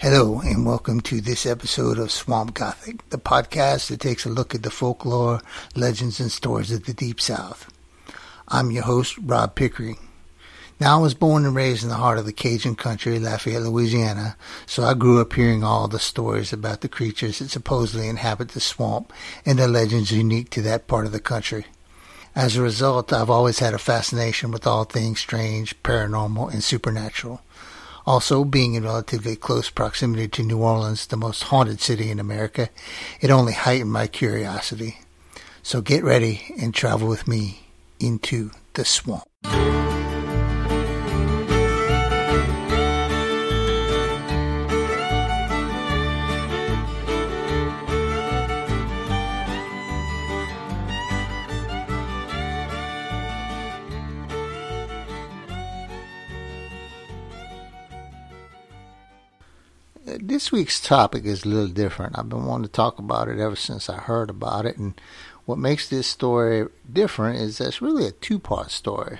[0.00, 4.54] Hello, and welcome to this episode of Swamp Gothic, the podcast that takes a look
[4.54, 5.42] at the folklore,
[5.76, 7.70] legends, and stories of the Deep South.
[8.48, 9.98] I'm your host, Rob Pickering.
[10.80, 14.38] Now, I was born and raised in the heart of the Cajun country, Lafayette, Louisiana,
[14.64, 18.60] so I grew up hearing all the stories about the creatures that supposedly inhabit the
[18.60, 19.12] swamp
[19.44, 21.66] and the legends unique to that part of the country.
[22.34, 27.42] As a result, I've always had a fascination with all things strange, paranormal, and supernatural.
[28.10, 32.68] Also, being in relatively close proximity to New Orleans, the most haunted city in America,
[33.20, 34.98] it only heightened my curiosity.
[35.62, 37.68] So get ready and travel with me
[38.00, 39.28] into the swamp.
[60.30, 62.16] This week's topic is a little different.
[62.16, 64.94] I've been wanting to talk about it ever since I heard about it, and
[65.44, 69.18] what makes this story different is that it's really a two part story.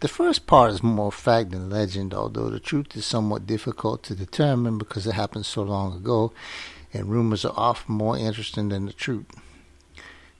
[0.00, 4.14] The first part is more fact than legend, although the truth is somewhat difficult to
[4.14, 6.34] determine because it happened so long ago,
[6.92, 9.24] and rumors are often more interesting than the truth.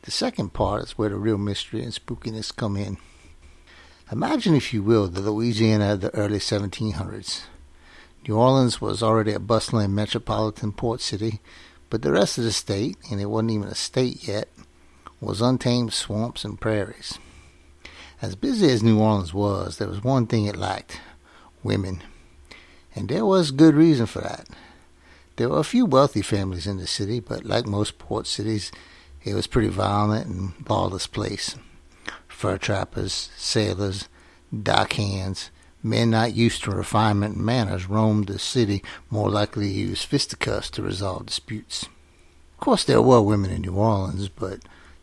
[0.03, 2.99] The second part is where the real mystery and spookiness come in.
[4.13, 7.45] Imagine, if you will, the Louisiana of the early 1700s.
[8.27, 11.41] New Orleans was already a bustling metropolitan port city,
[11.91, 14.49] but the rest of the state, and it wasn't even a state yet,
[15.21, 17.19] was untamed swamps and prairies.
[18.23, 21.01] As busy as New Orleans was, there was one thing it lacked
[21.63, 22.03] women.
[22.95, 24.49] And there was good reason for that.
[25.37, 28.73] There were a few wealthy families in the city, but like most port cities,
[29.23, 31.57] it was a pretty violent and lawless place.
[32.29, 34.09] Fur trappers, sailors,
[34.63, 35.51] dock hands,
[35.87, 40.71] Men not used to refinement and manners roamed the city, more likely to use fisticuffs
[40.71, 41.83] to resolve disputes.
[42.55, 44.61] Of course, there were women in New Orleans, but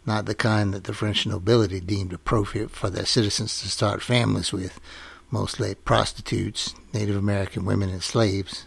[0.08, 4.52] not the kind that the French nobility deemed appropriate for their citizens to start families
[4.52, 4.82] with,
[5.30, 8.66] mostly prostitutes, Native American women, and slaves.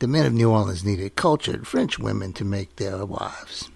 [0.00, 3.70] The men of New Orleans needed cultured French women to make their wives.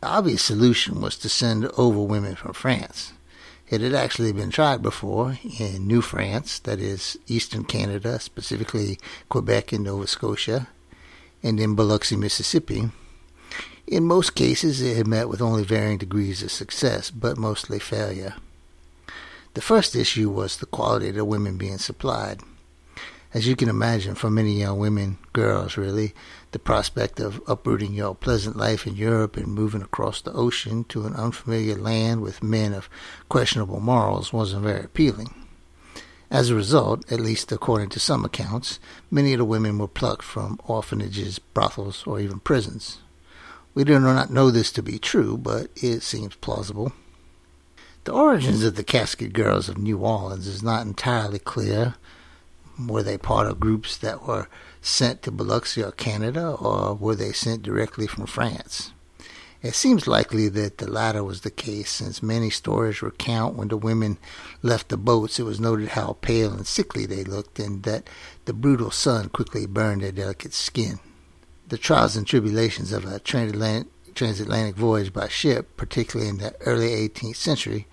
[0.00, 3.14] The obvious solution was to send over women from France.
[3.70, 8.98] It had actually been tried before in New France, that is, eastern Canada, specifically
[9.28, 10.68] Quebec and Nova Scotia,
[11.42, 12.90] and in Biloxi, Mississippi.
[13.86, 18.34] In most cases, it had met with only varying degrees of success, but mostly failure.
[19.54, 22.40] The first issue was the quality of the women being supplied.
[23.34, 26.14] As you can imagine, for many young women, girls really,
[26.52, 31.04] the prospect of uprooting your pleasant life in Europe and moving across the ocean to
[31.04, 32.88] an unfamiliar land with men of
[33.28, 35.34] questionable morals wasn't very appealing.
[36.30, 38.78] As a result, at least according to some accounts,
[39.10, 42.98] many of the women were plucked from orphanages, brothels, or even prisons.
[43.74, 46.92] We do not know this to be true, but it seems plausible.
[48.04, 51.94] The origins of the Casket Girls of New Orleans is not entirely clear.
[52.78, 54.48] Were they part of groups that were
[54.80, 58.92] sent to Biloxi or Canada, or were they sent directly from France?
[59.60, 63.76] It seems likely that the latter was the case, since many stories recount when the
[63.76, 64.18] women
[64.62, 68.08] left the boats, it was noted how pale and sickly they looked, and that
[68.44, 71.00] the brutal sun quickly burned their delicate skin.
[71.66, 76.90] The trials and tribulations of a transatlantic, transatlantic voyage by ship, particularly in the early
[77.08, 77.88] 18th century,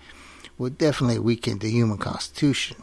[0.56, 2.76] would definitely weaken the human constitution.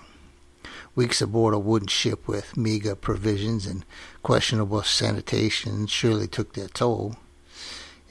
[0.95, 3.83] Weeks aboard a wooden ship with meager provisions and
[4.21, 7.17] questionable sanitation surely took their toll.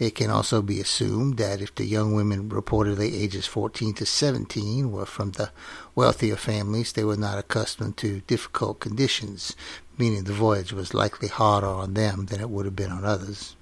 [0.01, 4.91] It can also be assumed that if the young women, reportedly ages 14 to 17,
[4.91, 5.51] were from the
[5.95, 9.55] wealthier families, they were not accustomed to difficult conditions,
[9.97, 13.55] meaning the voyage was likely harder on them than it would have been on others.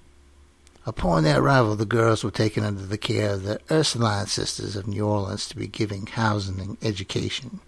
[0.87, 4.87] Upon their arrival, the girls were taken under the care of the Ursuline sisters of
[4.87, 7.60] New Orleans to be given housing and education.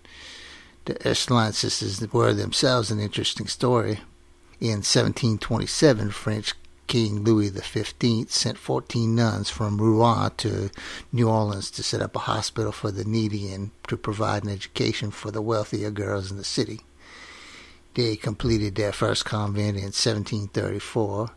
[0.84, 4.00] The Ursuline sisters were themselves an interesting story.
[4.58, 6.54] In 1727, French
[6.88, 10.70] King Louis XV sent 14 nuns from Rouen to
[11.12, 15.12] New Orleans to set up a hospital for the needy and to provide an education
[15.12, 16.80] for the wealthier girls in the city.
[17.94, 21.30] They completed their first convent in 1734.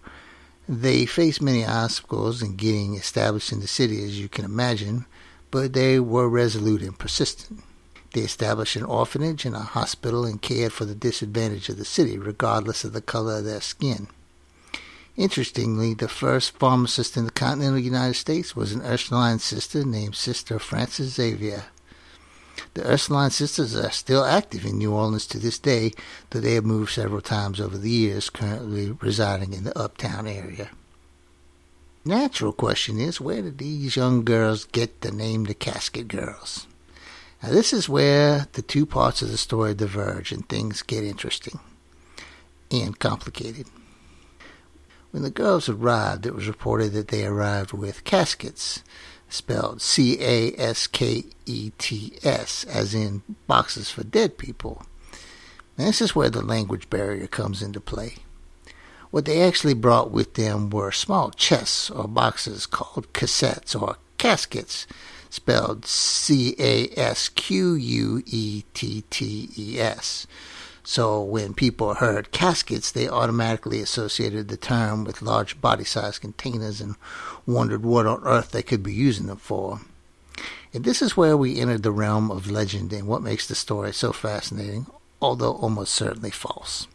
[0.68, 5.06] They faced many obstacles in getting established in the city, as you can imagine,
[5.51, 7.62] but they were resolute and persistent.
[8.15, 12.17] They established an orphanage and a hospital and cared for the disadvantaged of the city,
[12.17, 14.07] regardless of the color of their skin.
[15.17, 20.59] Interestingly, the first pharmacist in the continental United States was an Ursuline sister named Sister
[20.59, 21.65] Frances Xavier.
[22.73, 25.91] The Ursuline sisters are still active in New Orleans to this day,
[26.29, 30.69] though they have moved several times over the years, currently residing in the uptown area.
[32.06, 36.65] Natural question is, where did these young girls get the name the Casket Girls?
[37.45, 41.59] Now, this is where the two parts of the story diverge and things get interesting
[42.71, 43.68] and complicated.
[45.12, 48.83] When the girls arrived, it was reported that they arrived with caskets,
[49.30, 54.83] spelled C A S K E T S, as in boxes for dead people.
[55.77, 58.15] Now, this is where the language barrier comes into play.
[59.12, 64.88] What they actually brought with them were small chests or boxes called cassettes or casquettes,
[65.35, 70.25] spelled C A S Q U E T T E S.
[70.83, 76.79] So when people heard caskets, they automatically associated the term with large body sized containers
[76.79, 76.95] and
[77.45, 79.81] wondered what on earth they could be using them for.
[80.73, 83.93] And this is where we entered the realm of legend and what makes the story
[83.93, 84.85] so fascinating,
[85.21, 86.87] although almost certainly false.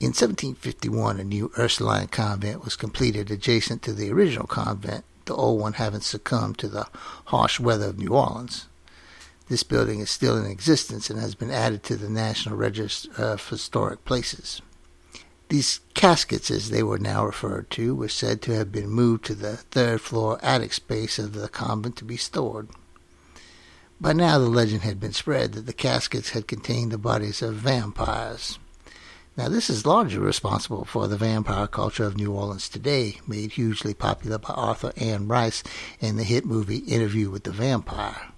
[0.00, 5.60] In 1751, a new Ursuline convent was completed adjacent to the original convent, the old
[5.60, 6.86] one having succumbed to the
[7.26, 8.66] harsh weather of New Orleans.
[9.48, 13.32] This building is still in existence and has been added to the National Register uh,
[13.34, 14.62] of Historic Places.
[15.48, 19.34] These caskets, as they were now referred to, were said to have been moved to
[19.34, 22.68] the third floor attic space of the convent to be stored.
[24.00, 27.54] By now, the legend had been spread that the caskets had contained the bodies of
[27.54, 28.58] vampires.
[29.34, 33.94] Now, this is largely responsible for the vampire culture of New Orleans today, made hugely
[33.94, 35.62] popular by author Anne Rice
[36.00, 38.28] in the hit movie Interview with the Vampire.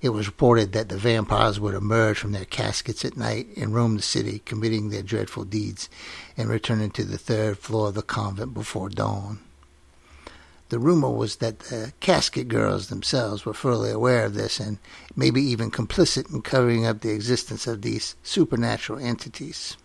[0.00, 3.94] It was reported that the vampires would emerge from their caskets at night and roam
[3.94, 5.88] the city, committing their dreadful deeds
[6.36, 9.38] and returning to the third floor of the convent before dawn.
[10.70, 14.78] The rumor was that the casket girls themselves were fully aware of this and
[15.14, 19.76] maybe even complicit in covering up the existence of these supernatural entities.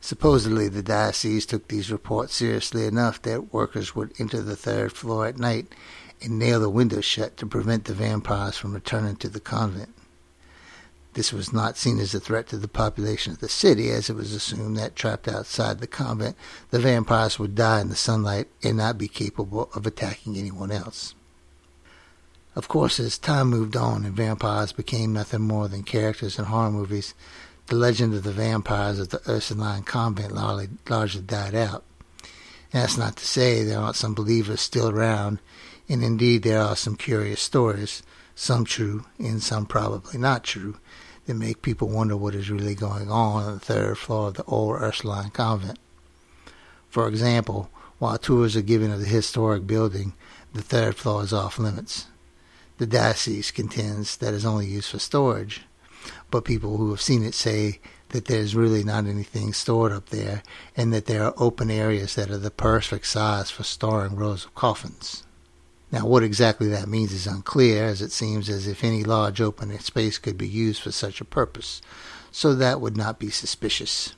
[0.00, 5.26] Supposedly, the diocese took these reports seriously enough that workers would enter the third floor
[5.26, 5.66] at night
[6.22, 9.94] and nail the windows shut to prevent the vampires from returning to the convent.
[11.14, 14.14] This was not seen as a threat to the population of the city, as it
[14.14, 16.36] was assumed that trapped outside the convent,
[16.70, 21.14] the vampires would die in the sunlight and not be capable of attacking anyone else.
[22.54, 26.70] Of course, as time moved on and vampires became nothing more than characters in horror
[26.70, 27.14] movies,
[27.68, 31.84] the legend of the vampires of the Ursuline convent largely died out.
[32.72, 35.38] And that's not to say there aren't some believers still around
[35.88, 38.02] and indeed, there are some curious stories,
[38.34, 40.76] some true and some probably not true,
[41.26, 44.44] that make people wonder what is really going on on the third floor of the
[44.44, 45.78] old Ursuline convent.
[46.90, 50.14] For example, while tours are given of the historic building,
[50.52, 52.06] the third floor is off limits.
[52.76, 55.62] The diocese contends that is only used for storage,
[56.30, 57.80] but people who have seen it say
[58.10, 60.42] that there's really not anything stored up there
[60.76, 64.54] and that there are open areas that are the perfect size for storing rows of
[64.54, 65.24] coffins.
[65.90, 69.76] Now, what exactly that means is unclear, as it seems as if any large open
[69.78, 71.80] space could be used for such a purpose,
[72.30, 74.14] so that would not be suspicious.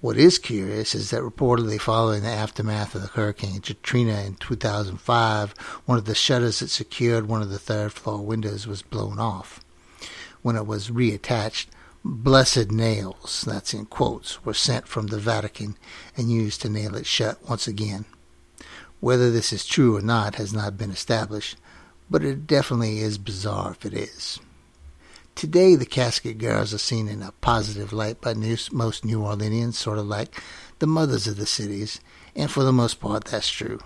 [0.00, 5.52] What is curious is that reportedly following the aftermath of the Hurricane Katrina in 2005,
[5.86, 9.60] one of the shutters that secured one of the third floor windows was blown off.
[10.42, 11.66] When it was reattached,
[12.04, 15.76] blessed nails, that's in quotes, were sent from the Vatican
[16.16, 18.04] and used to nail it shut once again.
[19.00, 21.56] Whether this is true or not has not been established,
[22.08, 24.38] but it definitely is bizarre if it is.
[25.34, 29.98] Today, the casket girls are seen in a positive light by most New Orleanians, sort
[29.98, 30.40] of like
[30.78, 32.00] the mothers of the cities,
[32.34, 33.80] and for the most part, that's true.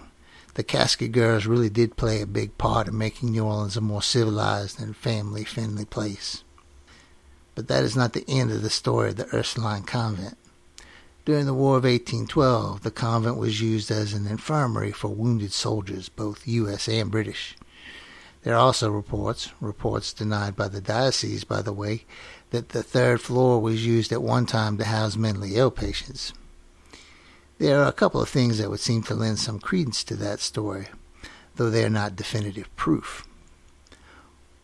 [0.61, 4.03] The casket girls really did play a big part in making New Orleans a more
[4.03, 6.45] civilized and family friendly place.
[7.55, 10.37] But that is not the end of the story of the Ursuline convent.
[11.25, 16.11] During the War of 1812, the convent was used as an infirmary for wounded soldiers,
[16.11, 16.89] both U.S.
[16.89, 17.57] and British.
[18.43, 22.05] There are also reports, reports denied by the diocese, by the way,
[22.51, 26.35] that the third floor was used at one time to house mentally ill patients.
[27.61, 30.41] There are a couple of things that would seem to lend some credence to that
[30.41, 30.87] story,
[31.57, 33.29] though they are not definitive proof.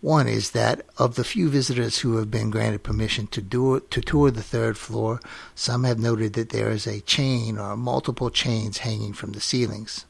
[0.01, 4.01] One is that of the few visitors who have been granted permission to, do, to
[4.01, 5.21] tour the third floor,
[5.55, 10.07] some have noted that there is a chain or multiple chains hanging from the ceilings.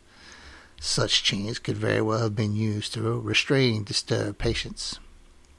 [0.80, 5.00] Such chains could very well have been used to restrain disturbed patients.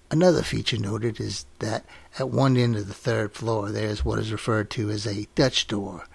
[0.09, 1.85] Another feature noted is that
[2.17, 5.27] at one end of the third floor there is what is referred to as a
[5.35, 6.05] Dutch door.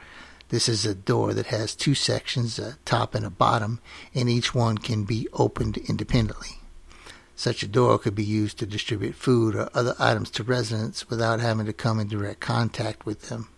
[0.52, 3.80] This is a door that has two sections, a top and a bottom,
[4.14, 6.58] and each one can be opened independently.
[7.34, 11.40] Such a door could be used to distribute food or other items to residents without
[11.40, 13.48] having to come in direct contact with them.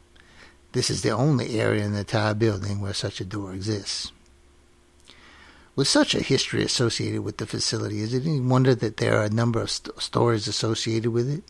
[0.71, 4.13] This is the only area in the entire building where such a door exists.
[5.75, 9.25] With such a history associated with the facility, is it any wonder that there are
[9.25, 11.43] a number of st- stories associated with it?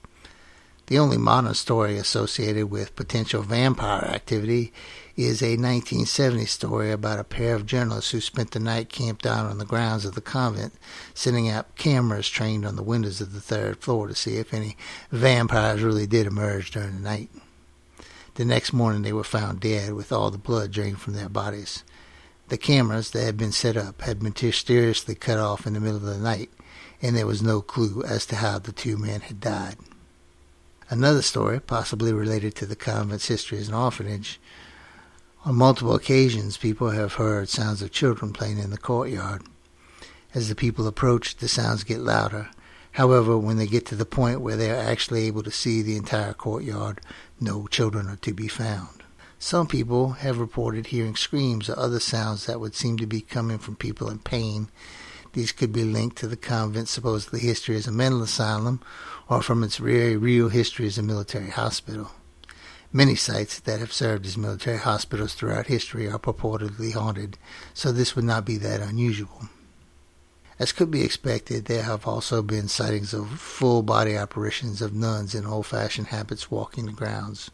[0.87, 4.71] The only modern story associated with potential vampire activity
[5.17, 9.47] is a 1970 story about a pair of journalists who spent the night camped out
[9.47, 10.75] on the grounds of the convent,
[11.15, 14.77] setting up cameras trained on the windows of the third floor to see if any
[15.11, 17.31] vampires really did emerge during the night.
[18.35, 21.83] The next morning they were found dead with all the blood drained from their bodies.
[22.49, 25.97] The cameras that had been set up had been mysteriously cut off in the middle
[25.97, 26.51] of the night,
[27.01, 29.77] and there was no clue as to how the two men had died.
[30.95, 34.41] Another story, possibly related to the convent's history as an orphanage,
[35.45, 39.43] on multiple occasions, people have heard sounds of children playing in the courtyard.
[40.35, 42.49] As the people approach, the sounds get louder.
[42.93, 45.97] However, when they get to the point where they are actually able to see the
[45.97, 47.01] entire courtyard,
[47.41, 49.03] no children are to be found.
[49.41, 53.59] Some people have reported hearing screams or other sounds that would seem to be coming
[53.59, 54.69] from people in pain.
[55.35, 58.81] These could be linked to the convent's supposedly history as a mental asylum
[59.29, 62.13] or from its very real history as a military hospital.
[62.93, 67.37] Many sites that have served as military hospitals throughout history are purportedly haunted,
[67.75, 69.49] so this would not be that unusual.
[70.61, 75.35] As could be expected, there have also been sightings of full body apparitions of nuns
[75.35, 77.51] in old fashioned habits walking the grounds.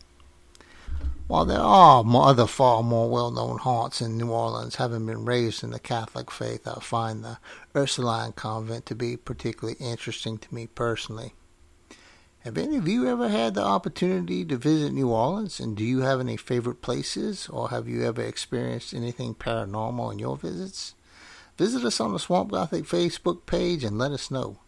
[1.31, 5.63] While there are other far more well known haunts in New Orleans, having been raised
[5.63, 7.39] in the Catholic faith, I find the
[7.73, 11.35] Ursuline convent to be particularly interesting to me personally.
[12.41, 15.61] Have any of you ever had the opportunity to visit New Orleans?
[15.61, 17.49] And do you have any favorite places?
[17.49, 20.97] Or have you ever experienced anything paranormal in your visits?
[21.57, 24.59] Visit us on the Swamp Gothic Facebook page and let us know.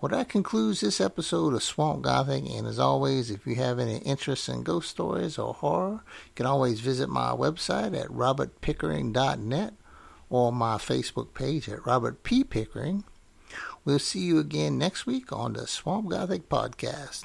[0.00, 2.44] Well, that concludes this episode of Swamp Gothic.
[2.48, 6.46] And as always, if you have any interest in ghost stories or horror, you can
[6.46, 9.74] always visit my website at robertpickering.net
[10.28, 12.44] or my Facebook page at Robert P.
[12.44, 13.04] Pickering.
[13.84, 17.24] We'll see you again next week on the Swamp Gothic Podcast.